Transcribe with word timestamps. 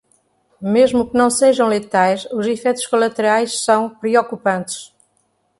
Mesmo 0.59 1.07
que 1.07 1.15
não 1.15 1.29
sejam 1.29 1.67
letais, 1.67 2.25
os 2.31 2.47
efeitos 2.47 2.87
colaterais 2.87 3.63
são 3.63 3.87
preocupantes. 3.87 4.91